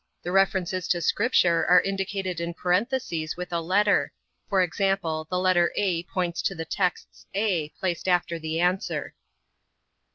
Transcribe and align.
The 0.23 0.31
references 0.31 0.87
to 0.87 0.99
Scripture 0.99 1.63
are 1.67 1.79
indicated 1.79 2.39
in 2.41 2.55
parentheses 2.55 3.37
with 3.37 3.53
a 3.53 3.61
letter. 3.61 4.11
For 4.49 4.63
example, 4.63 5.27
the 5.29 5.37
letter 5.37 5.71
(a) 5.77 6.01
points 6.05 6.41
to 6.41 6.55
the 6.55 6.65
texts 6.65 7.27
(a) 7.35 7.69
placed 7.79 8.07
after 8.07 8.39
the 8.39 8.59
answer. 8.59 9.13